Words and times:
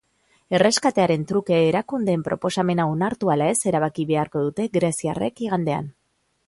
Erreskatearen 0.59 1.25
truke 1.31 1.59
erakundeen 1.65 2.25
proposamena 2.29 2.89
onartu 2.95 3.33
ala 3.35 3.53
ez 3.53 3.59
erabaki 3.75 4.09
beharko 4.15 4.47
dute 4.49 4.69
greziarrek 4.81 5.47
igandean. 5.49 5.97